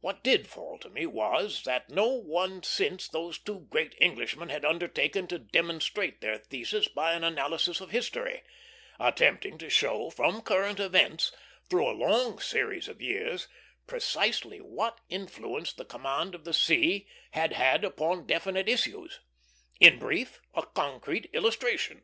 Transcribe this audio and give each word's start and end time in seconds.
What 0.00 0.22
did 0.22 0.46
fall 0.46 0.78
to 0.80 0.90
me 0.90 1.06
was, 1.06 1.62
that 1.62 1.88
no 1.88 2.08
one 2.08 2.62
since 2.62 3.08
those 3.08 3.38
two 3.38 3.60
great 3.70 3.96
Englishmen 3.98 4.50
had 4.50 4.62
undertaken 4.62 5.26
to 5.28 5.38
demonstrate 5.38 6.20
their 6.20 6.36
thesis 6.36 6.86
by 6.86 7.14
an 7.14 7.24
analysis 7.24 7.80
of 7.80 7.88
history, 7.90 8.42
attempting 9.00 9.56
to 9.56 9.70
show 9.70 10.10
from 10.10 10.42
current 10.42 10.80
events, 10.80 11.32
through 11.70 11.88
a 11.88 11.96
long 11.96 12.38
series 12.40 12.88
of 12.88 13.00
years, 13.00 13.48
precisely 13.86 14.58
what 14.58 15.00
influence 15.08 15.72
the 15.72 15.86
command 15.86 16.34
of 16.34 16.44
the 16.44 16.52
sea 16.52 17.08
had 17.30 17.54
had 17.54 17.84
upon 17.84 18.26
definite 18.26 18.68
issues; 18.68 19.20
in 19.80 19.98
brief, 19.98 20.42
a 20.52 20.66
concrete 20.66 21.30
illustration. 21.32 22.02